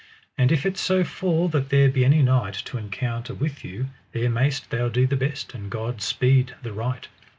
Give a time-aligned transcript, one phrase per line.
[0.35, 4.31] And if it so fall that there be any knight to encounter with you, there
[4.31, 7.07] mayst thou do the best, and God speed the right.